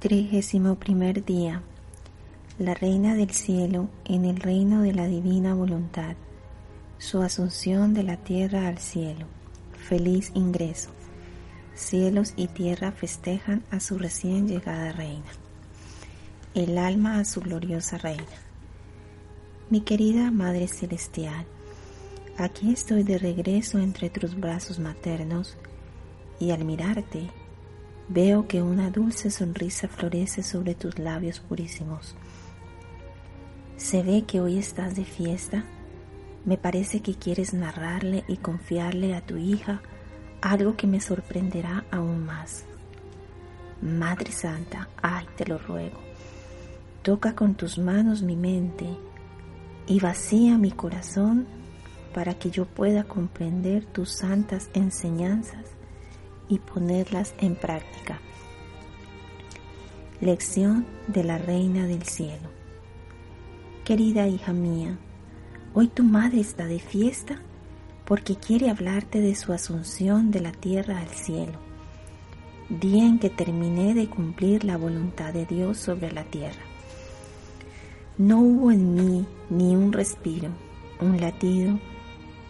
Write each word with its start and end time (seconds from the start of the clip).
Trigésimo 0.00 0.76
primer 0.76 1.26
día. 1.26 1.60
La 2.58 2.72
Reina 2.72 3.14
del 3.14 3.32
Cielo 3.32 3.90
en 4.06 4.24
el 4.24 4.38
reino 4.38 4.80
de 4.80 4.94
la 4.94 5.06
Divina 5.06 5.52
Voluntad. 5.52 6.16
Su 6.96 7.20
asunción 7.20 7.92
de 7.92 8.02
la 8.02 8.16
tierra 8.16 8.66
al 8.66 8.78
cielo. 8.78 9.26
Feliz 9.74 10.32
ingreso. 10.34 10.88
Cielos 11.74 12.32
y 12.36 12.46
tierra 12.46 12.92
festejan 12.92 13.62
a 13.70 13.78
su 13.78 13.98
recién 13.98 14.48
llegada 14.48 14.90
Reina. 14.92 15.30
El 16.54 16.78
alma 16.78 17.18
a 17.18 17.26
su 17.26 17.42
gloriosa 17.42 17.98
Reina. 17.98 18.24
Mi 19.68 19.82
querida 19.82 20.30
Madre 20.30 20.66
Celestial, 20.68 21.44
aquí 22.38 22.72
estoy 22.72 23.02
de 23.02 23.18
regreso 23.18 23.78
entre 23.78 24.08
tus 24.08 24.34
brazos 24.34 24.78
maternos 24.78 25.58
y 26.38 26.52
al 26.52 26.64
mirarte 26.64 27.28
Veo 28.12 28.48
que 28.48 28.60
una 28.60 28.90
dulce 28.90 29.30
sonrisa 29.30 29.86
florece 29.86 30.42
sobre 30.42 30.74
tus 30.74 30.98
labios 30.98 31.38
purísimos. 31.38 32.16
Se 33.76 34.02
ve 34.02 34.22
que 34.22 34.40
hoy 34.40 34.58
estás 34.58 34.96
de 34.96 35.04
fiesta. 35.04 35.62
Me 36.44 36.58
parece 36.58 37.02
que 37.02 37.14
quieres 37.14 37.54
narrarle 37.54 38.24
y 38.26 38.38
confiarle 38.38 39.14
a 39.14 39.20
tu 39.20 39.36
hija 39.36 39.80
algo 40.40 40.76
que 40.76 40.88
me 40.88 41.00
sorprenderá 41.00 41.84
aún 41.92 42.26
más. 42.26 42.64
Madre 43.80 44.32
Santa, 44.32 44.88
ay, 45.00 45.26
te 45.36 45.46
lo 45.46 45.58
ruego, 45.58 46.00
toca 47.02 47.36
con 47.36 47.54
tus 47.54 47.78
manos 47.78 48.22
mi 48.22 48.34
mente 48.34 48.88
y 49.86 50.00
vacía 50.00 50.58
mi 50.58 50.72
corazón 50.72 51.46
para 52.12 52.34
que 52.34 52.50
yo 52.50 52.64
pueda 52.64 53.04
comprender 53.04 53.84
tus 53.84 54.10
santas 54.10 54.68
enseñanzas 54.74 55.79
y 56.50 56.58
ponerlas 56.58 57.32
en 57.38 57.54
práctica. 57.54 58.20
Lección 60.20 60.84
de 61.06 61.24
la 61.24 61.38
Reina 61.38 61.86
del 61.86 62.02
Cielo. 62.02 62.50
Querida 63.84 64.26
hija 64.26 64.52
mía, 64.52 64.98
hoy 65.72 65.88
tu 65.88 66.02
madre 66.02 66.40
está 66.40 66.66
de 66.66 66.80
fiesta 66.80 67.40
porque 68.04 68.34
quiere 68.34 68.68
hablarte 68.68 69.20
de 69.20 69.34
su 69.36 69.52
asunción 69.52 70.32
de 70.32 70.40
la 70.40 70.52
tierra 70.52 70.98
al 70.98 71.08
cielo, 71.08 71.58
día 72.68 73.06
en 73.06 73.20
que 73.20 73.30
terminé 73.30 73.94
de 73.94 74.08
cumplir 74.08 74.64
la 74.64 74.76
voluntad 74.76 75.32
de 75.32 75.46
Dios 75.46 75.78
sobre 75.78 76.10
la 76.10 76.24
tierra. 76.24 76.62
No 78.18 78.40
hubo 78.40 78.72
en 78.72 78.94
mí 78.94 79.26
ni 79.48 79.76
un 79.76 79.92
respiro, 79.92 80.50
un 81.00 81.20
latido, 81.20 81.78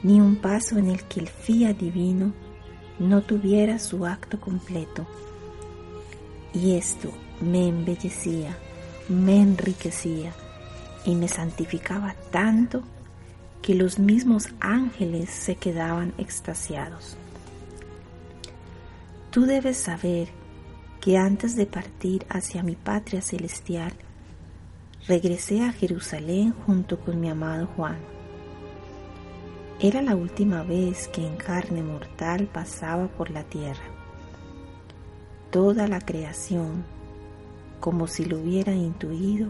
ni 0.03 0.21
un 0.21 0.37
paso 0.37 0.79
en 0.79 0.89
el 0.89 1.05
que 1.05 1.21
el 1.21 1.29
fía 1.29 1.75
divino 1.75 2.33
no 3.01 3.23
tuviera 3.23 3.79
su 3.79 4.07
acto 4.07 4.39
completo. 4.39 5.07
Y 6.53 6.77
esto 6.77 7.11
me 7.41 7.67
embellecía, 7.67 8.57
me 9.09 9.41
enriquecía 9.41 10.33
y 11.05 11.15
me 11.15 11.27
santificaba 11.27 12.15
tanto 12.31 12.83
que 13.63 13.75
los 13.75 13.99
mismos 13.99 14.49
ángeles 14.61 15.31
se 15.31 15.57
quedaban 15.57 16.13
extasiados. 16.19 17.17
Tú 19.31 19.47
debes 19.47 19.79
saber 19.79 20.29
que 21.01 21.17
antes 21.17 21.57
de 21.57 21.67
partir 21.67 22.27
hacia 22.29 22.63
mi 22.63 22.75
patria 22.75 23.23
celestial, 23.23 23.93
regresé 25.07 25.63
a 25.63 25.73
Jerusalén 25.73 26.53
junto 26.67 27.01
con 27.01 27.19
mi 27.19 27.31
amado 27.31 27.67
Juan 27.77 28.20
era 29.83 30.03
la 30.03 30.15
última 30.15 30.63
vez 30.63 31.09
que 31.09 31.27
en 31.27 31.37
carne 31.37 31.83
mortal 31.83 32.47
pasaba 32.53 33.09
por 33.09 33.31
la 33.31 33.45
tierra. 33.45 33.85
Toda 35.51 35.89
la 35.89 36.01
creación, 36.01 36.85
como 37.81 38.07
si 38.07 38.27
lo 38.27 38.39
hubiera 38.39 38.75
intuido, 38.75 39.49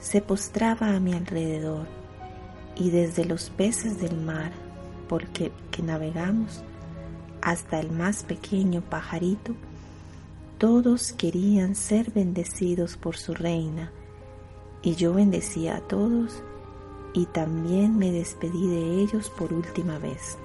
se 0.00 0.20
postraba 0.20 0.96
a 0.96 1.00
mi 1.00 1.12
alrededor 1.12 1.86
y 2.74 2.90
desde 2.90 3.24
los 3.24 3.50
peces 3.50 4.00
del 4.00 4.16
mar, 4.16 4.50
porque 5.08 5.52
que 5.70 5.80
navegamos, 5.80 6.64
hasta 7.40 7.78
el 7.78 7.92
más 7.92 8.24
pequeño 8.24 8.80
pajarito, 8.80 9.54
todos 10.58 11.12
querían 11.12 11.76
ser 11.76 12.10
bendecidos 12.10 12.96
por 12.96 13.16
su 13.16 13.32
reina, 13.32 13.92
y 14.82 14.96
yo 14.96 15.14
bendecía 15.14 15.76
a 15.76 15.80
todos 15.82 16.42
y 17.16 17.24
también 17.24 17.96
me 17.96 18.12
despedí 18.12 18.68
de 18.68 19.00
ellos 19.00 19.30
por 19.30 19.50
última 19.54 19.98
vez. 19.98 20.36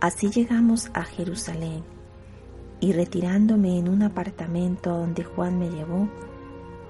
Así 0.00 0.30
llegamos 0.30 0.90
a 0.94 1.04
Jerusalén 1.04 1.84
y 2.80 2.94
retirándome 2.94 3.78
en 3.78 3.90
un 3.90 4.02
apartamento 4.02 4.88
donde 4.88 5.22
Juan 5.22 5.58
me 5.58 5.68
llevó, 5.68 6.08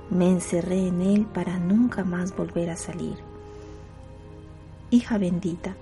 me 0.09 0.31
encerré 0.31 0.87
en 0.87 1.01
él 1.01 1.27
para 1.27 1.59
nunca 1.59 2.05
más 2.05 2.37
volver 2.37 2.71
a 2.71 2.77
salir. 2.77 3.17
Hija 4.91 5.19
bendita, 5.19 5.75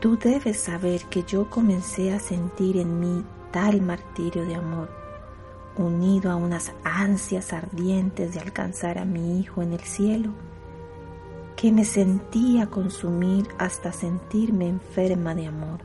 tú 0.00 0.18
debes 0.18 0.58
saber 0.58 1.04
que 1.04 1.22
yo 1.22 1.48
comencé 1.48 2.12
a 2.12 2.18
sentir 2.18 2.76
en 2.76 2.98
mí 2.98 3.24
tal 3.52 3.82
martirio 3.82 4.44
de 4.44 4.56
amor, 4.56 4.90
unido 5.76 6.32
a 6.32 6.34
unas 6.34 6.72
ansias 6.82 7.52
ardientes 7.52 8.34
de 8.34 8.40
alcanzar 8.40 8.98
a 8.98 9.04
mi 9.04 9.38
Hijo 9.38 9.62
en 9.62 9.74
el 9.74 9.80
cielo, 9.80 10.32
que 11.56 11.70
me 11.72 11.84
sentía 11.84 12.66
consumir 12.66 13.48
hasta 13.58 13.92
sentirme 13.92 14.68
enferma 14.68 15.34
de 15.34 15.46
amor, 15.46 15.80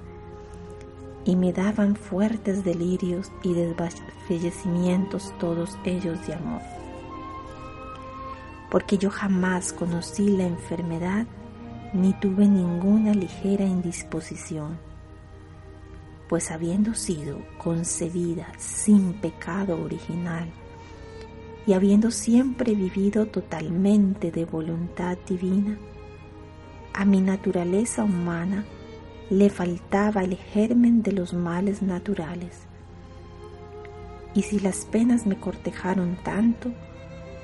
y 1.25 1.35
me 1.35 1.53
daban 1.53 1.95
fuertes 1.95 2.63
delirios 2.63 3.31
y 3.43 3.53
desfallecimientos 3.53 5.33
todos 5.39 5.77
ellos 5.83 6.25
de 6.25 6.33
amor. 6.33 6.61
Porque 8.71 8.97
yo 8.97 9.09
jamás 9.09 9.73
conocí 9.73 10.29
la 10.29 10.45
enfermedad 10.45 11.27
ni 11.93 12.13
tuve 12.13 12.47
ninguna 12.47 13.13
ligera 13.13 13.65
indisposición, 13.65 14.77
pues 16.27 16.51
habiendo 16.51 16.93
sido 16.93 17.39
concebida 17.57 18.47
sin 18.57 19.13
pecado 19.13 19.81
original, 19.83 20.49
y 21.69 21.73
habiendo 21.73 22.09
siempre 22.09 22.73
vivido 22.73 23.27
totalmente 23.27 24.31
de 24.31 24.43
voluntad 24.43 25.19
divina, 25.27 25.77
a 26.95 27.05
mi 27.05 27.21
naturaleza 27.21 28.03
humana 28.03 28.65
le 29.29 29.51
faltaba 29.51 30.23
el 30.23 30.35
germen 30.35 31.03
de 31.03 31.11
los 31.11 31.35
males 31.35 31.83
naturales. 31.83 32.61
Y 34.33 34.41
si 34.41 34.59
las 34.59 34.85
penas 34.85 35.27
me 35.27 35.39
cortejaron 35.39 36.17
tanto, 36.23 36.71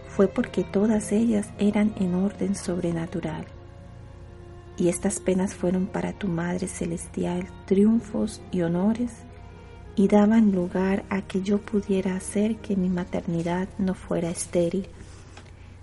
fue 0.07 0.27
porque 0.27 0.63
todas 0.63 1.11
ellas 1.11 1.49
eran 1.59 1.93
en 1.99 2.15
orden 2.15 2.55
sobrenatural. 2.55 3.45
Y 4.75 4.87
estas 4.87 5.19
penas 5.19 5.53
fueron 5.53 5.85
para 5.85 6.13
tu 6.13 6.27
Madre 6.27 6.67
Celestial 6.67 7.45
triunfos 7.67 8.41
y 8.51 8.63
honores 8.63 9.24
y 9.95 10.07
daban 10.07 10.51
lugar 10.51 11.05
a 11.09 11.21
que 11.21 11.41
yo 11.41 11.59
pudiera 11.59 12.15
hacer 12.15 12.57
que 12.57 12.75
mi 12.75 12.89
maternidad 12.89 13.69
no 13.77 13.93
fuera 13.93 14.29
estéril, 14.29 14.87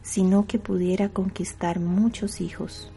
sino 0.02 0.46
que 0.46 0.58
pudiera 0.58 1.08
conquistar 1.08 1.80
muchos 1.80 2.40
hijos. 2.40 2.90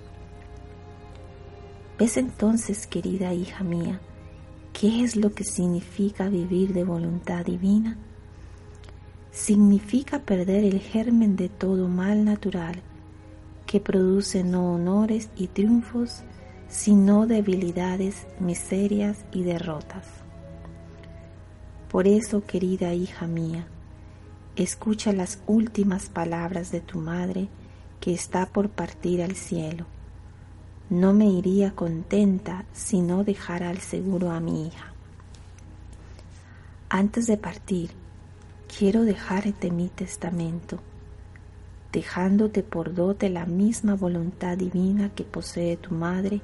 ¿Ves 1.98 2.18
entonces, 2.18 2.88
querida 2.88 3.34
hija 3.34 3.64
mía, 3.64 4.02
qué 4.74 5.04
es 5.04 5.16
lo 5.16 5.34
que 5.34 5.46
significa 5.46 6.28
vivir 6.28 6.74
de 6.74 6.84
voluntad 6.84 7.46
divina? 7.46 7.98
Significa 9.32 10.20
perder 10.20 10.66
el 10.66 10.80
germen 10.80 11.38
de 11.38 11.48
todo 11.48 11.88
mal 11.88 12.26
natural 12.26 12.82
que 13.66 13.80
produce 13.80 14.44
no 14.44 14.74
honores 14.74 15.30
y 15.38 15.48
triunfos, 15.48 16.24
sino 16.68 17.26
debilidades, 17.26 18.28
miserias 18.40 19.26
y 19.32 19.44
derrotas. 19.44 20.25
Por 21.96 22.10
eso, 22.10 22.44
querida 22.46 22.94
hija 22.94 23.26
mía, 23.26 23.68
escucha 24.58 25.14
las 25.14 25.40
últimas 25.48 26.10
palabras 26.10 26.70
de 26.70 26.82
tu 26.82 27.00
madre 27.00 27.48
que 28.02 28.14
está 28.14 28.48
por 28.48 28.68
partir 28.68 29.24
al 29.24 29.38
cielo. 29.38 29.86
No 30.90 31.14
me 31.14 31.28
iría 31.28 31.72
contenta 31.72 32.66
si 32.74 33.00
no 33.00 33.24
dejara 33.24 33.70
al 33.70 33.78
seguro 33.78 34.32
a 34.32 34.42
mi 34.42 34.68
hija. 34.68 34.92
Antes 36.90 37.28
de 37.28 37.38
partir, 37.38 37.92
quiero 38.78 39.04
dejarte 39.04 39.72
mi 39.72 39.88
testamento, 39.88 40.80
dejándote 41.94 42.62
por 42.62 42.94
dote 42.94 43.30
la 43.30 43.46
misma 43.46 43.96
voluntad 43.96 44.58
divina 44.58 45.12
que 45.16 45.24
posee 45.24 45.78
tu 45.78 45.96
madre 45.96 46.42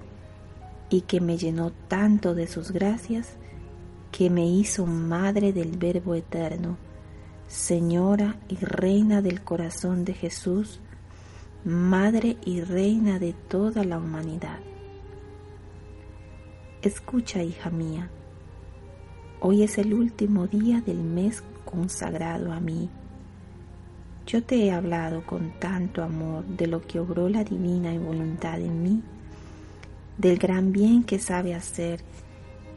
y 0.90 1.02
que 1.02 1.20
me 1.20 1.38
llenó 1.38 1.74
tanto 1.90 2.36
de 2.36 2.48
sus 2.48 2.72
gracias 2.72 3.36
que 4.12 4.30
me 4.30 4.46
hizo 4.46 4.86
madre 4.86 5.54
del 5.54 5.78
Verbo 5.78 6.16
Eterno, 6.16 6.78
Señora 7.48 8.38
y 8.50 8.56
Reina 8.56 9.22
del 9.22 9.42
corazón 9.42 10.06
de 10.06 10.14
Jesús, 10.14 10.80
Madre 11.64 12.38
y 12.44 12.62
Reina 12.62 13.20
de 13.20 13.34
toda 13.34 13.84
la 13.84 13.98
humanidad. 13.98 14.60
Escucha, 16.82 17.44
hija 17.44 17.70
mía, 17.70 18.10
hoy 19.40 19.64
es 19.64 19.78
el 19.78 19.94
último 19.94 20.48
día 20.48 20.82
del 20.82 21.02
mes 21.04 21.44
consagrado 21.66 22.52
a 22.52 22.60
mí. 22.60 22.90
Yo 24.26 24.44
te 24.44 24.66
he 24.66 24.72
hablado 24.72 25.26
con 25.26 25.52
tanto 25.60 26.04
amor 26.04 26.46
de 26.46 26.68
lo 26.68 26.82
que 26.82 27.00
obró 27.00 27.30
la 27.30 27.44
divina 27.44 27.92
voluntad 28.00 28.60
en 28.60 28.82
mí, 28.82 29.02
del 30.18 30.38
gran 30.38 30.72
bien 30.72 31.04
que 31.04 31.20
sabe 31.20 31.54
hacer 31.54 32.04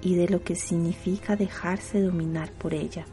y 0.05 0.15
de 0.15 0.29
lo 0.29 0.45
que 0.45 0.55
significa 0.55 1.35
dejarse 1.35 2.01
dominar 2.01 2.53
por 2.53 2.75
ella. 2.75 3.07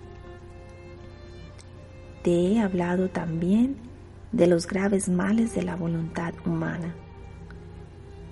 Te 2.22 2.32
he 2.32 2.60
hablado 2.60 3.10
también 3.10 3.78
de 4.32 4.46
los 4.46 4.68
graves 4.68 5.10
males 5.10 5.56
de 5.56 5.64
la 5.64 5.76
voluntad 5.76 6.34
humana. 6.46 6.94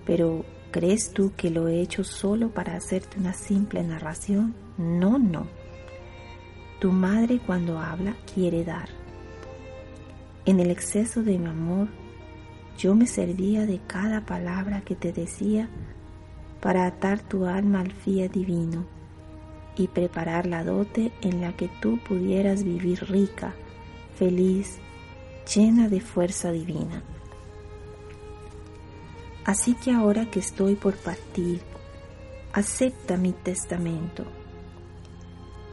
Pero, 0.05 0.45
¿crees 0.71 1.11
tú 1.11 1.31
que 1.35 1.49
lo 1.49 1.67
he 1.67 1.79
hecho 1.79 2.03
solo 2.03 2.49
para 2.49 2.75
hacerte 2.75 3.17
una 3.19 3.33
simple 3.33 3.81
narración? 3.81 4.53
No, 4.77 5.17
no. 5.17 5.47
Tu 6.79 6.91
madre 6.91 7.39
cuando 7.39 7.79
habla 7.79 8.15
quiere 8.33 8.63
dar. 8.63 8.89
En 10.45 10.59
el 10.59 10.69
exceso 10.69 11.23
de 11.23 11.37
mi 11.37 11.47
amor, 11.47 11.87
yo 12.77 12.95
me 12.95 13.07
servía 13.07 13.65
de 13.65 13.79
cada 13.87 14.25
palabra 14.25 14.81
que 14.81 14.95
te 14.95 15.11
decía 15.11 15.69
para 16.61 16.85
atar 16.85 17.21
tu 17.21 17.45
alma 17.45 17.81
al 17.81 17.91
fiat 17.91 18.31
divino 18.31 18.85
y 19.75 19.87
preparar 19.87 20.45
la 20.45 20.63
dote 20.63 21.11
en 21.21 21.41
la 21.41 21.53
que 21.53 21.69
tú 21.81 21.99
pudieras 21.99 22.63
vivir 22.63 23.05
rica, 23.09 23.53
feliz, 24.17 24.77
llena 25.53 25.87
de 25.87 26.01
fuerza 26.01 26.51
divina. 26.51 27.01
Así 29.45 29.73
que 29.73 29.91
ahora 29.91 30.29
que 30.29 30.39
estoy 30.39 30.75
por 30.75 30.95
partir, 30.95 31.61
acepta 32.51 33.15
mi 33.15 33.31
testamento, 33.31 34.25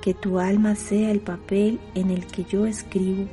que 0.00 0.14
tu 0.14 0.38
alma 0.38 0.76
sea 0.76 1.10
el 1.10 1.20
papel 1.20 1.80
en 1.94 2.10
el 2.10 2.26
que 2.26 2.44
yo 2.44 2.64
escribo 2.64 3.26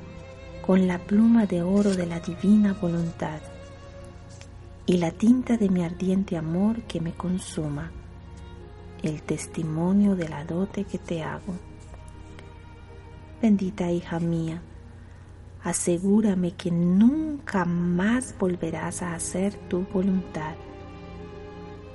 con 0.66 0.88
la 0.88 0.98
pluma 0.98 1.46
de 1.46 1.62
oro 1.62 1.94
de 1.94 2.08
la 2.08 2.20
divina 2.20 2.74
voluntad 2.74 3.53
y 4.86 4.98
la 4.98 5.12
tinta 5.12 5.58
de 5.58 5.70
mi 5.70 5.84
ardiente 5.84 6.36
amor 6.38 6.82
que 6.84 7.00
me 7.00 7.14
consuma, 7.14 7.92
el 9.02 9.22
testimonio 9.22 10.16
de 10.16 10.28
la 10.28 10.44
dote 10.44 10.84
que 10.84 10.98
te 10.98 11.24
hago. 11.24 11.56
Bendita 13.42 13.92
hija 13.92 14.20
mía, 14.20 14.62
asegúrame 15.64 16.52
que 16.52 16.72
nunca 16.72 17.66
más 17.66 18.36
volverás 18.38 19.02
a 19.02 19.14
hacer 19.16 19.54
tu 19.70 19.86
voluntad. 19.94 20.56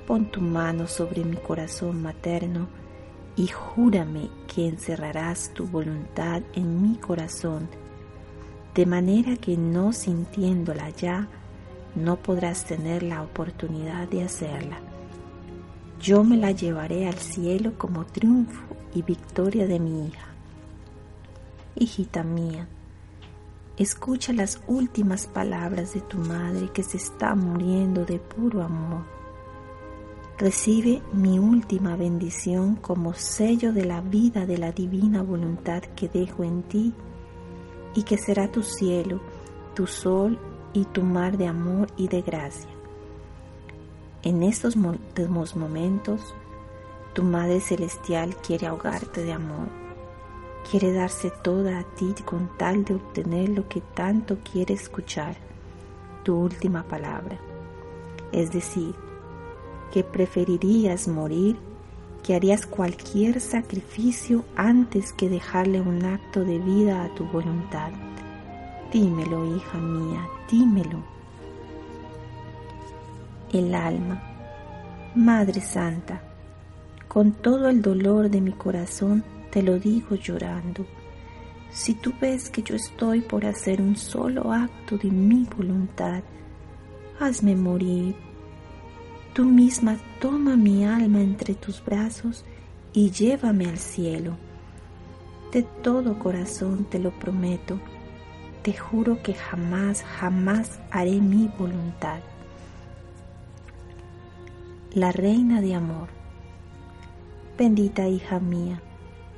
Pon 0.07 0.31
tu 0.31 0.41
mano 0.41 0.87
sobre 0.87 1.25
mi 1.25 1.37
corazón 1.37 2.03
materno 2.03 2.69
y 3.37 3.49
júrame 3.49 4.31
que 4.47 4.67
encerrarás 4.67 5.53
tu 5.53 5.67
voluntad 5.67 6.43
en 6.55 6.83
mi 6.83 6.97
corazón, 6.97 7.69
de 8.75 8.87
manera 8.87 9.37
que 9.37 9.57
no 9.57 9.93
sintiéndola 9.93 10.91
ya, 10.91 11.29
no 11.95 12.17
podrás 12.17 12.65
tener 12.65 13.03
la 13.03 13.23
oportunidad 13.23 14.09
de 14.09 14.23
hacerla. 14.23 14.79
Yo 16.01 16.23
me 16.23 16.37
la 16.37 16.53
llevaré 16.53 17.09
al 17.09 17.19
cielo 17.19 17.73
como 17.77 18.05
triunfo 18.07 18.63
y 18.95 19.03
victoria 19.03 19.67
de 19.67 19.81
mi 19.81 20.07
hija. 20.07 20.27
Hijita 21.75 22.23
mía, 22.23 22.69
escucha 23.77 24.33
las 24.33 24.61
últimas 24.67 25.27
palabras 25.27 25.95
de 25.95 26.01
tu 26.01 26.19
madre 26.19 26.71
que 26.73 26.83
se 26.83 26.97
está 26.97 27.35
muriendo 27.35 28.05
de 28.05 28.19
puro 28.19 28.63
amor. 28.63 29.03
Recibe 30.39 31.03
mi 31.13 31.41
última 31.41 31.97
bendición 31.97 32.77
como 32.77 33.13
sello 33.15 33.73
de 33.73 33.85
la 33.85 34.01
vida 34.01 34.47
de 34.47 34.57
la 34.57 34.71
divina 34.71 35.23
voluntad 35.23 35.83
que 35.83 36.09
dejo 36.09 36.45
en 36.45 36.63
ti 36.63 36.95
y 37.95 38.05
que 38.05 38.19
será 38.19 38.51
tu 38.53 38.63
cielo, 38.63 39.21
tu 39.75 39.89
sol 39.89 40.39
y 40.73 40.85
tu 40.85 41.03
mar 41.03 41.37
de 41.37 41.47
amor 41.47 41.89
y 41.97 42.09
de 42.09 42.23
gracia. 42.23 42.71
En 44.23 44.43
estos 44.43 44.77
momentos, 44.77 46.35
tu 47.15 47.23
Madre 47.23 47.61
Celestial 47.61 48.37
quiere 48.37 48.67
ahogarte 48.67 49.23
de 49.23 49.33
amor, 49.33 49.69
quiere 50.71 50.93
darse 50.93 51.31
toda 51.31 51.79
a 51.79 51.85
ti 51.85 52.15
con 52.25 52.51
tal 52.59 52.85
de 52.85 52.95
obtener 52.95 53.49
lo 53.49 53.69
que 53.69 53.81
tanto 53.81 54.39
quiere 54.51 54.75
escuchar, 54.75 55.37
tu 56.25 56.37
última 56.37 56.83
palabra. 56.83 57.39
Es 58.33 58.53
decir, 58.53 58.95
que 59.93 60.05
preferirías 60.05 61.09
morir, 61.09 61.57
que 62.23 62.35
harías 62.35 62.67
cualquier 62.67 63.41
sacrificio 63.41 64.45
antes 64.57 65.13
que 65.13 65.29
dejarle 65.29 65.81
un 65.81 66.05
acto 66.05 66.45
de 66.45 66.59
vida 66.59 67.05
a 67.05 67.15
tu 67.15 67.25
voluntad. 67.25 67.91
Dímelo, 68.93 69.57
hija 69.57 69.79
mía, 69.79 70.29
dímelo. 70.51 71.03
El 73.53 73.75
alma, 73.75 74.23
Madre 75.15 75.61
Santa, 75.61 76.21
con 77.07 77.33
todo 77.33 77.69
el 77.69 77.81
dolor 77.81 78.31
de 78.31 78.41
mi 78.41 78.53
corazón 78.53 79.25
te 79.51 79.63
lo 79.63 79.79
digo 79.79 80.17
llorando. 80.17 80.87
Si 81.71 81.95
tú 81.95 82.13
ves 82.21 82.51
que 82.51 82.63
yo 82.63 82.75
estoy 82.75 83.21
por 83.21 83.45
hacer 83.45 83.81
un 83.81 83.97
solo 83.97 84.53
acto 84.53 84.97
de 84.97 85.11
mi 85.11 85.47
voluntad, 85.57 86.23
hazme 87.21 87.55
morir. 87.55 88.15
Tú 89.35 89.45
misma 89.45 89.97
toma 90.21 90.57
mi 90.57 90.85
alma 90.85 91.21
entre 91.21 91.55
tus 91.55 91.85
brazos 91.85 92.45
y 92.93 93.11
llévame 93.11 93.67
al 93.67 93.79
cielo. 93.79 94.37
De 95.53 95.63
todo 95.63 96.19
corazón 96.19 96.85
te 96.85 96.99
lo 96.99 97.11
prometo 97.11 97.79
te 98.69 98.77
juro 98.77 99.23
que 99.23 99.33
jamás, 99.33 100.03
jamás 100.03 100.79
haré 100.91 101.23
mi 101.23 101.51
voluntad. 101.59 102.21
La 104.93 105.11
reina 105.11 105.63
de 105.63 105.75
amor. 105.75 106.09
Bendita 107.57 108.09
hija 108.09 108.41
mía, 108.41 108.83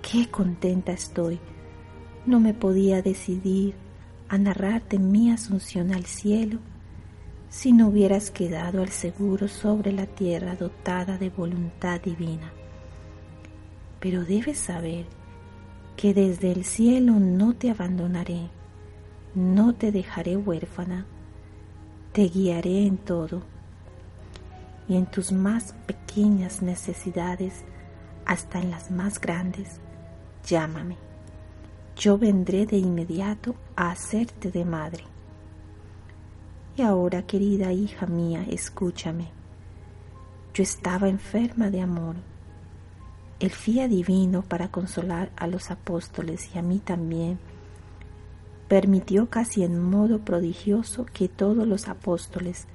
qué 0.03 0.29
contenta 0.29 0.91
estoy. 0.91 1.39
No 2.27 2.41
me 2.41 2.55
podía 2.55 3.03
decidir 3.03 3.77
a 4.29 4.37
narrarte 4.37 4.99
mi 4.99 5.31
asunción 5.31 5.95
al 5.95 6.07
cielo 6.07 6.59
si 7.51 7.73
no 7.73 7.87
hubieras 7.87 8.33
quedado 8.33 8.83
al 8.83 8.89
seguro 8.89 9.47
sobre 9.47 9.93
la 9.93 10.07
tierra 10.07 10.57
dotada 10.57 11.19
de 11.19 11.31
voluntad 11.31 12.01
divina. 12.01 12.51
Pero 14.01 14.25
debes 14.25 14.59
saber 14.59 15.07
que 15.97 16.15
desde 16.15 16.51
el 16.51 16.65
cielo 16.65 17.21
no 17.21 17.55
te 17.55 17.71
abandonaré 17.71 18.51
no 19.35 19.75
te 19.75 19.93
dejaré 19.93 20.37
huérfana, 20.37 21.07
te 22.13 22.23
guiaré 22.23 22.87
en 22.87 22.97
todo 22.99 23.43
y 24.89 24.97
en 24.97 25.07
tus 25.07 25.31
más 25.31 25.75
pequeñas 25.87 26.63
necesidades 26.63 27.65
hasta 28.27 28.61
en 28.61 28.71
las 28.71 28.91
más 28.91 29.21
grandes, 29.21 29.81
llámame. 30.45 30.97
Yo 31.97 32.19
vendré 32.19 32.67
de 32.67 32.79
inmediato 32.79 33.55
a 33.77 33.91
hacerte 33.91 34.51
de 34.51 34.65
madre. 34.65 35.05
Y 36.77 36.83
ahora, 36.83 37.23
querida 37.23 37.73
hija 37.73 38.07
mía, 38.07 38.45
escúchame. 38.49 39.29
Yo 40.55 40.63
estaba 40.63 41.09
enferma 41.09 41.71
de 41.71 41.83
amor. 41.83 42.17
El 43.39 43.51
fía 43.51 43.87
divino 43.87 44.43
para 44.43 44.71
consolar 44.71 45.31
a 45.37 45.47
los 45.47 45.71
apóstoles 45.71 46.51
y 46.55 46.59
a 46.59 46.63
mí 46.63 46.79
también 46.79 47.39
permitió 48.71 49.29
casi 49.29 49.65
en 49.65 49.83
modo 49.83 50.21
prodigioso 50.21 51.05
que 51.05 51.27
todos 51.27 51.67
los 51.67 51.89
apóstoles, 51.89 52.69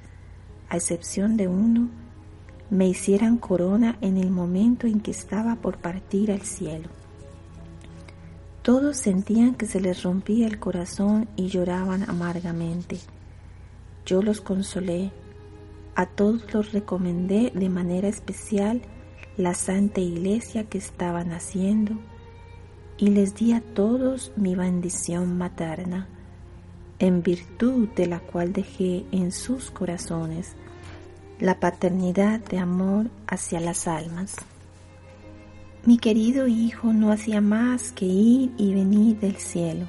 a 0.67 0.75
excepción 0.75 1.37
de 1.37 1.47
uno, 1.47 1.87
me 2.69 2.85
hicieran 2.85 3.37
corona 3.37 3.97
en 4.01 4.17
el 4.17 4.29
momento 4.29 4.87
en 4.87 4.99
que 4.99 5.11
estaba 5.11 5.55
por 5.55 5.77
partir 5.77 6.33
al 6.33 6.41
cielo. 6.41 6.89
Todos 8.61 8.97
sentían 8.97 9.55
que 9.55 9.67
se 9.67 9.79
les 9.79 10.03
rompía 10.03 10.47
el 10.47 10.59
corazón 10.59 11.29
y 11.37 11.47
lloraban 11.47 12.03
amargamente. 12.09 12.99
Yo 14.05 14.21
los 14.21 14.41
consolé, 14.41 15.13
a 15.95 16.07
todos 16.07 16.53
los 16.53 16.73
recomendé 16.73 17.53
de 17.55 17.69
manera 17.69 18.09
especial 18.09 18.81
la 19.37 19.53
santa 19.53 20.01
iglesia 20.01 20.65
que 20.65 20.77
estaban 20.77 21.31
haciendo 21.31 21.93
y 22.97 23.09
les 23.09 23.35
di 23.35 23.51
a 23.51 23.61
todos 23.61 24.31
mi 24.35 24.55
bendición 24.55 25.37
materna, 25.37 26.07
en 26.99 27.21
virtud 27.23 27.89
de 27.89 28.07
la 28.07 28.19
cual 28.19 28.53
dejé 28.53 29.05
en 29.11 29.31
sus 29.31 29.69
corazones 29.69 30.53
la 31.39 31.59
paternidad 31.59 32.39
de 32.39 32.59
amor 32.59 33.09
hacia 33.27 33.59
las 33.59 33.87
almas. 33.87 34.35
Mi 35.85 35.97
querido 35.97 36.47
hijo 36.47 36.93
no 36.93 37.11
hacía 37.11 37.41
más 37.41 37.91
que 37.91 38.05
ir 38.05 38.51
y 38.57 38.73
venir 38.73 39.19
del 39.19 39.35
cielo. 39.35 39.87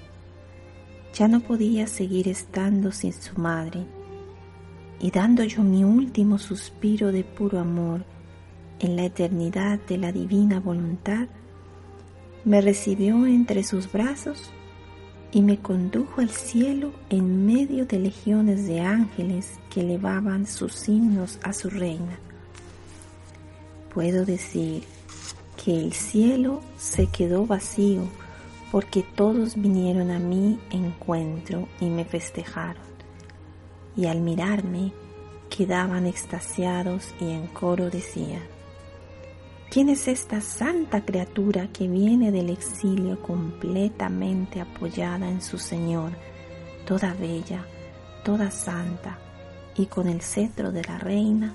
Ya 1.14 1.28
no 1.28 1.40
podía 1.40 1.86
seguir 1.86 2.28
estando 2.28 2.92
sin 2.92 3.12
su 3.12 3.40
madre, 3.40 3.86
y 4.98 5.10
dando 5.10 5.44
yo 5.44 5.62
mi 5.62 5.84
último 5.84 6.38
suspiro 6.38 7.12
de 7.12 7.22
puro 7.22 7.60
amor 7.60 8.04
en 8.80 8.96
la 8.96 9.04
eternidad 9.04 9.78
de 9.88 9.98
la 9.98 10.12
divina 10.12 10.60
voluntad, 10.60 11.28
me 12.46 12.60
recibió 12.60 13.26
entre 13.26 13.64
sus 13.64 13.90
brazos 13.90 14.50
y 15.32 15.42
me 15.42 15.58
condujo 15.58 16.20
al 16.20 16.30
cielo 16.30 16.92
en 17.10 17.44
medio 17.44 17.86
de 17.86 17.98
legiones 17.98 18.68
de 18.68 18.80
ángeles 18.80 19.58
que 19.68 19.80
elevaban 19.80 20.46
sus 20.46 20.88
himnos 20.88 21.40
a 21.42 21.52
su 21.52 21.68
reina. 21.68 22.20
Puedo 23.92 24.24
decir 24.24 24.84
que 25.62 25.76
el 25.76 25.92
cielo 25.92 26.62
se 26.78 27.08
quedó 27.08 27.46
vacío 27.46 28.02
porque 28.70 29.02
todos 29.02 29.60
vinieron 29.60 30.12
a 30.12 30.20
mi 30.20 30.60
encuentro 30.70 31.66
y 31.80 31.86
me 31.86 32.04
festejaron, 32.04 32.84
y 33.96 34.06
al 34.06 34.20
mirarme 34.20 34.92
quedaban 35.50 36.06
extasiados 36.06 37.12
y 37.20 37.30
en 37.30 37.48
coro 37.48 37.90
decían, 37.90 38.55
¿Quién 39.70 39.88
es 39.88 40.06
esta 40.08 40.40
santa 40.40 41.04
criatura 41.04 41.68
que 41.68 41.88
viene 41.88 42.30
del 42.30 42.50
exilio 42.50 43.20
completamente 43.20 44.60
apoyada 44.60 45.28
en 45.28 45.42
su 45.42 45.58
Señor, 45.58 46.12
toda 46.86 47.12
bella, 47.14 47.66
toda 48.24 48.50
santa 48.50 49.18
y 49.76 49.86
con 49.86 50.08
el 50.08 50.22
cetro 50.22 50.70
de 50.70 50.84
la 50.84 50.98
reina? 50.98 51.52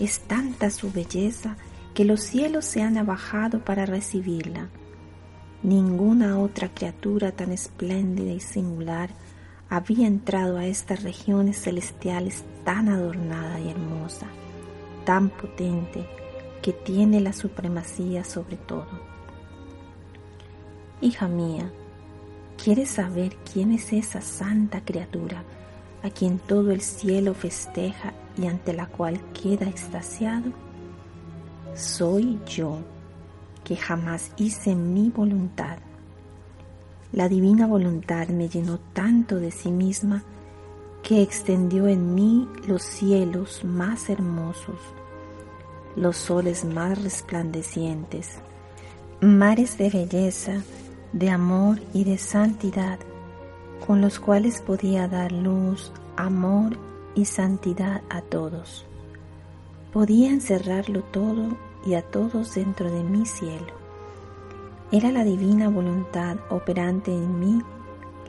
Es 0.00 0.20
tanta 0.20 0.70
su 0.70 0.90
belleza 0.90 1.56
que 1.92 2.04
los 2.04 2.22
cielos 2.22 2.64
se 2.64 2.82
han 2.82 2.96
abajado 2.96 3.60
para 3.60 3.86
recibirla. 3.86 4.68
Ninguna 5.62 6.38
otra 6.40 6.70
criatura 6.70 7.32
tan 7.32 7.52
espléndida 7.52 8.32
y 8.32 8.40
singular 8.40 9.10
había 9.68 10.06
entrado 10.06 10.56
a 10.56 10.66
estas 10.66 11.02
regiones 11.02 11.62
celestiales 11.62 12.44
tan 12.64 12.88
adornada 12.88 13.60
y 13.60 13.68
hermosa, 13.68 14.26
tan 15.04 15.28
potente, 15.30 16.06
que 16.64 16.72
tiene 16.72 17.20
la 17.20 17.34
supremacía 17.34 18.24
sobre 18.24 18.56
todo. 18.56 18.86
Hija 21.02 21.28
mía, 21.28 21.70
¿quieres 22.56 22.88
saber 22.88 23.36
quién 23.52 23.70
es 23.70 23.92
esa 23.92 24.22
santa 24.22 24.80
criatura 24.82 25.44
a 26.02 26.08
quien 26.08 26.38
todo 26.38 26.70
el 26.70 26.80
cielo 26.80 27.34
festeja 27.34 28.14
y 28.38 28.46
ante 28.46 28.72
la 28.72 28.86
cual 28.86 29.20
queda 29.34 29.66
extasiado? 29.66 30.52
Soy 31.74 32.40
yo, 32.46 32.78
que 33.62 33.76
jamás 33.76 34.32
hice 34.38 34.74
mi 34.74 35.10
voluntad. 35.10 35.76
La 37.12 37.28
divina 37.28 37.66
voluntad 37.66 38.28
me 38.28 38.48
llenó 38.48 38.78
tanto 38.94 39.36
de 39.36 39.50
sí 39.50 39.70
misma 39.70 40.22
que 41.02 41.20
extendió 41.20 41.88
en 41.88 42.14
mí 42.14 42.48
los 42.66 42.82
cielos 42.82 43.64
más 43.64 44.08
hermosos 44.08 44.78
los 45.96 46.16
soles 46.16 46.64
más 46.64 47.02
resplandecientes, 47.02 48.30
mares 49.20 49.78
de 49.78 49.90
belleza, 49.90 50.62
de 51.12 51.30
amor 51.30 51.80
y 51.92 52.04
de 52.04 52.18
santidad, 52.18 52.98
con 53.86 54.00
los 54.00 54.18
cuales 54.18 54.60
podía 54.60 55.06
dar 55.06 55.30
luz, 55.32 55.92
amor 56.16 56.76
y 57.14 57.24
santidad 57.24 58.02
a 58.10 58.22
todos. 58.22 58.86
Podía 59.92 60.30
encerrarlo 60.30 61.02
todo 61.04 61.56
y 61.86 61.94
a 61.94 62.02
todos 62.02 62.54
dentro 62.54 62.90
de 62.90 63.04
mi 63.04 63.26
cielo. 63.26 63.72
Era 64.90 65.12
la 65.12 65.24
divina 65.24 65.68
voluntad 65.68 66.36
operante 66.50 67.12
en 67.12 67.38
mí 67.38 67.62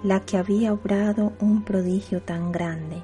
la 0.04 0.20
que 0.20 0.38
había 0.38 0.74
obrado 0.74 1.34
un 1.40 1.64
prodigio 1.64 2.22
tan 2.22 2.52
grande. 2.52 3.02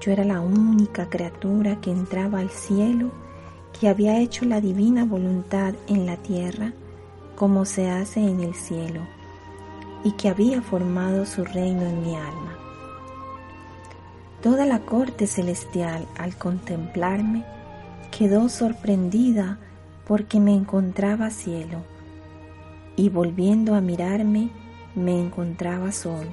Yo 0.00 0.12
era 0.12 0.24
la 0.24 0.40
única 0.40 1.08
criatura 1.08 1.80
que 1.80 1.90
entraba 1.90 2.40
al 2.40 2.50
cielo 2.50 3.10
que 3.78 3.88
había 3.88 4.18
hecho 4.20 4.44
la 4.44 4.60
divina 4.60 5.04
voluntad 5.04 5.74
en 5.88 6.06
la 6.06 6.16
tierra 6.16 6.72
como 7.34 7.64
se 7.64 7.90
hace 7.90 8.20
en 8.20 8.40
el 8.40 8.54
cielo, 8.54 9.00
y 10.04 10.12
que 10.12 10.28
había 10.28 10.62
formado 10.62 11.26
su 11.26 11.44
reino 11.44 11.82
en 11.82 12.02
mi 12.02 12.14
alma. 12.14 12.58
Toda 14.42 14.66
la 14.66 14.80
corte 14.80 15.26
celestial 15.26 16.06
al 16.16 16.36
contemplarme 16.36 17.44
quedó 18.16 18.48
sorprendida 18.48 19.58
porque 20.06 20.38
me 20.38 20.54
encontraba 20.54 21.30
cielo, 21.30 21.82
y 22.96 23.08
volviendo 23.08 23.74
a 23.74 23.80
mirarme 23.80 24.50
me 24.94 25.18
encontraba 25.18 25.90
sol, 25.90 26.28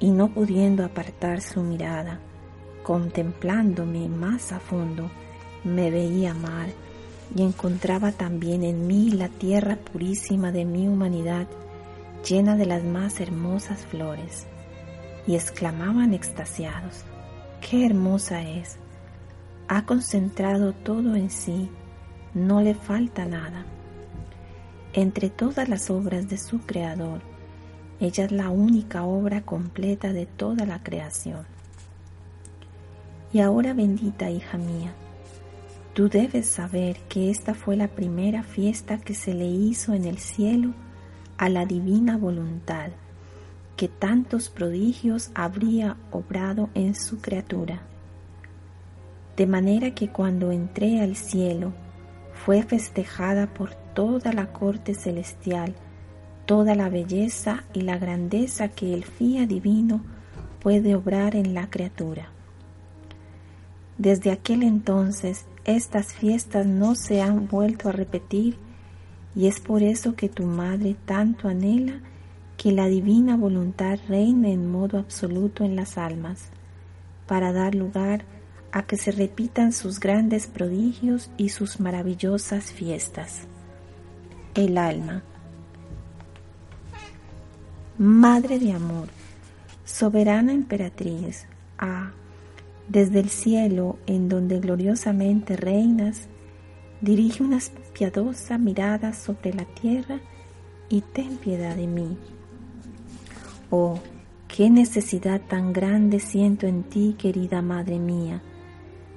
y 0.00 0.10
no 0.10 0.28
pudiendo 0.28 0.84
apartar 0.84 1.40
su 1.42 1.62
mirada, 1.62 2.20
contemplándome 2.82 4.08
más 4.08 4.52
a 4.52 4.60
fondo, 4.60 5.10
me 5.64 5.90
veía 5.90 6.34
mar 6.34 6.68
y 7.34 7.42
encontraba 7.42 8.12
también 8.12 8.64
en 8.64 8.86
mí 8.86 9.10
la 9.10 9.28
tierra 9.28 9.76
purísima 9.76 10.52
de 10.52 10.64
mi 10.64 10.88
humanidad, 10.88 11.46
llena 12.26 12.56
de 12.56 12.66
las 12.66 12.84
más 12.84 13.20
hermosas 13.20 13.84
flores, 13.86 14.46
y 15.26 15.34
exclamaban 15.34 16.14
extasiados, 16.14 17.04
¡qué 17.60 17.84
hermosa 17.84 18.42
es! 18.42 18.78
Ha 19.68 19.84
concentrado 19.84 20.72
todo 20.72 21.14
en 21.16 21.30
sí, 21.30 21.68
no 22.32 22.62
le 22.62 22.74
falta 22.74 23.26
nada. 23.26 23.66
Entre 24.94 25.28
todas 25.28 25.68
las 25.68 25.90
obras 25.90 26.28
de 26.28 26.38
su 26.38 26.60
Creador, 26.60 27.20
ella 28.00 28.24
es 28.24 28.32
la 28.32 28.48
única 28.48 29.04
obra 29.04 29.42
completa 29.42 30.12
de 30.12 30.24
toda 30.24 30.64
la 30.64 30.82
creación. 30.82 31.44
Y 33.32 33.40
ahora 33.40 33.74
bendita 33.74 34.30
hija 34.30 34.56
mía, 34.56 34.94
Tú 35.98 36.08
debes 36.08 36.46
saber 36.46 36.96
que 37.08 37.28
esta 37.28 37.54
fue 37.54 37.74
la 37.74 37.88
primera 37.88 38.44
fiesta 38.44 38.98
que 38.98 39.14
se 39.14 39.34
le 39.34 39.46
hizo 39.46 39.94
en 39.94 40.04
el 40.04 40.18
cielo 40.18 40.72
a 41.38 41.48
la 41.48 41.66
divina 41.66 42.16
voluntad, 42.16 42.90
que 43.76 43.88
tantos 43.88 44.48
prodigios 44.48 45.32
habría 45.34 45.96
obrado 46.12 46.70
en 46.74 46.94
su 46.94 47.20
criatura. 47.20 47.82
De 49.36 49.48
manera 49.48 49.92
que 49.92 50.08
cuando 50.08 50.52
entré 50.52 51.00
al 51.00 51.16
cielo, 51.16 51.72
fue 52.32 52.62
festejada 52.62 53.52
por 53.52 53.74
toda 53.74 54.32
la 54.32 54.52
corte 54.52 54.94
celestial, 54.94 55.74
toda 56.46 56.76
la 56.76 56.88
belleza 56.88 57.64
y 57.72 57.80
la 57.80 57.98
grandeza 57.98 58.68
que 58.68 58.94
el 58.94 59.02
fía 59.02 59.48
divino 59.48 60.00
puede 60.60 60.94
obrar 60.94 61.34
en 61.34 61.54
la 61.54 61.68
criatura. 61.68 62.28
Desde 63.98 64.30
aquel 64.30 64.62
entonces 64.62 65.47
estas 65.68 66.14
fiestas 66.14 66.66
no 66.66 66.94
se 66.94 67.20
han 67.20 67.46
vuelto 67.46 67.90
a 67.90 67.92
repetir 67.92 68.56
y 69.36 69.48
es 69.48 69.60
por 69.60 69.82
eso 69.82 70.16
que 70.16 70.30
tu 70.30 70.44
madre 70.44 70.96
tanto 71.04 71.46
anhela 71.46 72.00
que 72.56 72.72
la 72.72 72.86
divina 72.86 73.36
voluntad 73.36 73.98
reine 74.08 74.52
en 74.52 74.70
modo 74.70 74.98
absoluto 74.98 75.64
en 75.64 75.76
las 75.76 75.98
almas, 75.98 76.48
para 77.26 77.52
dar 77.52 77.74
lugar 77.74 78.24
a 78.72 78.82
que 78.82 78.96
se 78.96 79.12
repitan 79.12 79.72
sus 79.72 80.00
grandes 80.00 80.46
prodigios 80.46 81.30
y 81.36 81.50
sus 81.50 81.80
maravillosas 81.80 82.72
fiestas. 82.72 83.42
El 84.54 84.78
alma. 84.78 85.22
Madre 87.98 88.58
de 88.58 88.72
amor, 88.72 89.08
soberana 89.84 90.52
emperatriz, 90.52 91.46
ah, 91.78 92.10
desde 92.88 93.20
el 93.20 93.28
cielo, 93.28 93.98
en 94.06 94.28
donde 94.28 94.60
gloriosamente 94.60 95.56
reinas, 95.56 96.28
dirige 97.00 97.42
una 97.42 97.58
piadosa 97.92 98.58
mirada 98.58 99.12
sobre 99.12 99.52
la 99.52 99.64
tierra 99.64 100.20
y 100.88 101.02
ten 101.02 101.36
piedad 101.36 101.76
de 101.76 101.86
mí. 101.86 102.16
Oh, 103.70 104.00
qué 104.48 104.70
necesidad 104.70 105.40
tan 105.42 105.72
grande 105.72 106.20
siento 106.20 106.66
en 106.66 106.82
ti, 106.82 107.14
querida 107.18 107.60
Madre 107.62 107.98
mía. 107.98 108.42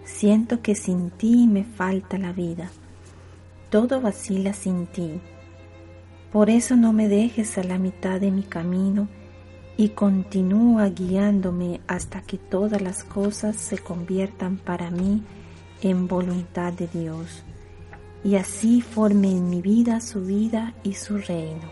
Siento 0.04 0.62
que 0.62 0.75
sin 0.75 1.10
ti 1.12 1.48
me 1.48 1.63
falta 1.63 2.18
la 2.18 2.34
vida. 2.34 2.70
Todo 3.70 4.01
vacila 4.01 4.51
sin 4.54 4.88
ti. 4.88 5.22
Por 6.32 6.50
eso 6.50 6.75
no 6.75 6.92
me 6.92 7.08
dejes 7.08 7.58
a 7.58 7.63
la 7.63 7.78
mitad 7.78 8.20
de 8.20 8.32
mi 8.32 8.44
camino 8.44 9.08
y 9.82 9.90
continúa 9.90 10.90
guiándome 10.90 11.82
hasta 11.88 12.22
que 12.22 12.38
todas 12.38 12.84
las 12.84 13.04
cosas 13.04 13.56
se 13.56 13.80
conviertan 13.80 14.58
para 14.58 14.92
mí 14.92 15.24
en 15.82 16.08
voluntad 16.08 16.72
de 16.72 16.86
Dios 16.86 17.42
y 18.24 18.36
así 18.36 18.82
forme 18.82 19.32
en 19.32 19.50
mi 19.50 19.60
vida 19.60 20.00
su 20.00 20.24
vida 20.24 20.76
y 20.84 20.94
su 20.94 21.18
reino. 21.18 21.68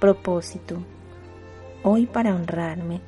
Propósito. 0.00 0.78
Hoy 1.82 2.06
para 2.06 2.34
honrarme, 2.34 3.02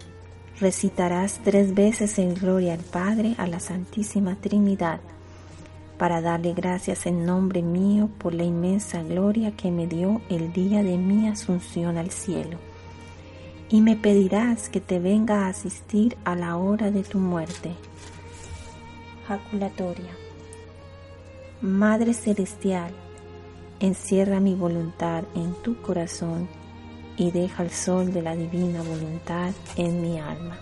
recitarás 0.60 1.40
tres 1.42 1.74
veces 1.74 2.18
en 2.18 2.34
gloria 2.34 2.74
al 2.74 2.80
Padre, 2.80 3.36
a 3.38 3.46
la 3.46 3.58
Santísima 3.58 4.36
Trinidad, 4.36 5.00
para 5.96 6.20
darle 6.20 6.52
gracias 6.52 7.06
en 7.06 7.24
nombre 7.24 7.62
mío 7.62 8.10
por 8.18 8.34
la 8.34 8.44
inmensa 8.44 9.02
gloria 9.02 9.56
que 9.56 9.70
me 9.70 9.86
dio 9.86 10.20
el 10.28 10.52
día 10.52 10.82
de 10.82 10.98
mi 10.98 11.26
asunción 11.26 11.96
al 11.96 12.10
cielo 12.10 12.58
y 13.70 13.80
me 13.80 13.96
pedirás 13.96 14.68
que 14.68 14.80
te 14.80 14.98
venga 14.98 15.46
a 15.46 15.48
asistir 15.48 16.16
a 16.24 16.34
la 16.34 16.56
hora 16.56 16.90
de 16.90 17.02
tu 17.02 17.18
muerte. 17.18 17.74
Jaculatoria. 19.26 20.10
Madre 21.60 22.14
Celestial, 22.14 22.92
Encierra 23.80 24.40
mi 24.40 24.54
voluntad 24.54 25.24
en 25.34 25.54
tu 25.62 25.80
corazón 25.80 26.46
y 27.16 27.30
deja 27.30 27.62
el 27.62 27.70
sol 27.70 28.12
de 28.12 28.20
la 28.20 28.36
divina 28.36 28.82
voluntad 28.82 29.52
en 29.76 30.02
mi 30.02 30.20
alma. 30.20 30.58